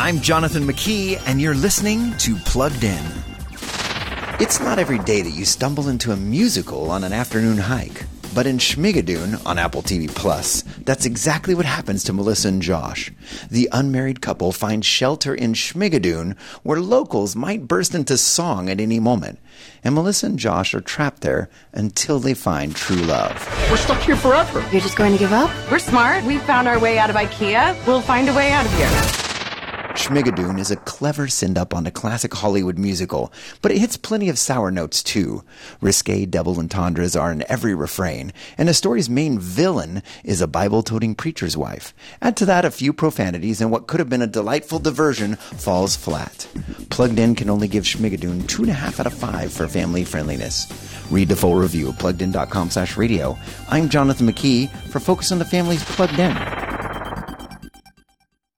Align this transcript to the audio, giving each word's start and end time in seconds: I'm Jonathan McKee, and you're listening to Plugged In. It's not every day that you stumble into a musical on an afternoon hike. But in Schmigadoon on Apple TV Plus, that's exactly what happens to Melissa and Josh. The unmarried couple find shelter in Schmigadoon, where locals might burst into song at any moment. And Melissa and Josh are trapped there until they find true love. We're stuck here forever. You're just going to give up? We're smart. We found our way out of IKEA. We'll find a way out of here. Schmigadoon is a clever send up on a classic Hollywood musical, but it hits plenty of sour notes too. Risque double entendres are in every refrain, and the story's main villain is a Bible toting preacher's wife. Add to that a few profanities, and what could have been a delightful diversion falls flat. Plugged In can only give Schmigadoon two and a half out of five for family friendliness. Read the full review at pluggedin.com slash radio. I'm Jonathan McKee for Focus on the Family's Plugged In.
I'm 0.00 0.20
Jonathan 0.20 0.62
McKee, 0.62 1.20
and 1.26 1.40
you're 1.40 1.56
listening 1.56 2.16
to 2.18 2.36
Plugged 2.36 2.84
In. 2.84 3.04
It's 4.38 4.60
not 4.60 4.78
every 4.78 5.00
day 5.00 5.22
that 5.22 5.32
you 5.32 5.44
stumble 5.44 5.88
into 5.88 6.12
a 6.12 6.16
musical 6.16 6.92
on 6.92 7.02
an 7.02 7.12
afternoon 7.12 7.58
hike. 7.58 8.04
But 8.32 8.46
in 8.46 8.58
Schmigadoon 8.58 9.44
on 9.44 9.58
Apple 9.58 9.82
TV 9.82 10.08
Plus, 10.08 10.62
that's 10.84 11.04
exactly 11.04 11.52
what 11.52 11.66
happens 11.66 12.04
to 12.04 12.12
Melissa 12.12 12.46
and 12.46 12.62
Josh. 12.62 13.10
The 13.50 13.68
unmarried 13.72 14.20
couple 14.20 14.52
find 14.52 14.84
shelter 14.84 15.34
in 15.34 15.54
Schmigadoon, 15.54 16.38
where 16.62 16.78
locals 16.78 17.34
might 17.34 17.66
burst 17.66 17.92
into 17.92 18.16
song 18.18 18.70
at 18.70 18.80
any 18.80 19.00
moment. 19.00 19.40
And 19.82 19.96
Melissa 19.96 20.26
and 20.26 20.38
Josh 20.38 20.74
are 20.74 20.80
trapped 20.80 21.22
there 21.22 21.50
until 21.72 22.20
they 22.20 22.34
find 22.34 22.76
true 22.76 23.02
love. 23.02 23.34
We're 23.68 23.76
stuck 23.76 24.00
here 24.02 24.14
forever. 24.14 24.60
You're 24.70 24.80
just 24.80 24.96
going 24.96 25.12
to 25.12 25.18
give 25.18 25.32
up? 25.32 25.50
We're 25.72 25.80
smart. 25.80 26.22
We 26.22 26.38
found 26.38 26.68
our 26.68 26.78
way 26.78 26.98
out 26.98 27.10
of 27.10 27.16
IKEA. 27.16 27.84
We'll 27.84 28.00
find 28.00 28.28
a 28.28 28.34
way 28.34 28.52
out 28.52 28.64
of 28.64 28.72
here. 28.74 29.27
Schmigadoon 29.98 30.60
is 30.60 30.70
a 30.70 30.76
clever 30.76 31.26
send 31.26 31.58
up 31.58 31.74
on 31.74 31.84
a 31.84 31.90
classic 31.90 32.32
Hollywood 32.32 32.78
musical, 32.78 33.32
but 33.60 33.72
it 33.72 33.78
hits 33.78 33.96
plenty 33.96 34.28
of 34.28 34.38
sour 34.38 34.70
notes 34.70 35.02
too. 35.02 35.42
Risque 35.80 36.24
double 36.24 36.60
entendres 36.60 37.16
are 37.16 37.32
in 37.32 37.44
every 37.50 37.74
refrain, 37.74 38.32
and 38.56 38.68
the 38.68 38.74
story's 38.74 39.10
main 39.10 39.40
villain 39.40 40.04
is 40.22 40.40
a 40.40 40.46
Bible 40.46 40.84
toting 40.84 41.16
preacher's 41.16 41.56
wife. 41.56 41.92
Add 42.22 42.36
to 42.36 42.46
that 42.46 42.64
a 42.64 42.70
few 42.70 42.92
profanities, 42.92 43.60
and 43.60 43.72
what 43.72 43.88
could 43.88 43.98
have 43.98 44.08
been 44.08 44.22
a 44.22 44.28
delightful 44.28 44.78
diversion 44.78 45.34
falls 45.34 45.96
flat. 45.96 46.46
Plugged 46.90 47.18
In 47.18 47.34
can 47.34 47.50
only 47.50 47.66
give 47.66 47.82
Schmigadoon 47.82 48.46
two 48.46 48.62
and 48.62 48.70
a 48.70 48.74
half 48.74 49.00
out 49.00 49.06
of 49.08 49.14
five 49.14 49.52
for 49.52 49.66
family 49.66 50.04
friendliness. 50.04 50.68
Read 51.10 51.28
the 51.28 51.34
full 51.34 51.56
review 51.56 51.88
at 51.88 51.98
pluggedin.com 51.98 52.70
slash 52.70 52.96
radio. 52.96 53.36
I'm 53.68 53.88
Jonathan 53.88 54.28
McKee 54.28 54.70
for 54.90 55.00
Focus 55.00 55.32
on 55.32 55.40
the 55.40 55.44
Family's 55.44 55.84
Plugged 55.84 56.20
In. 56.20 56.57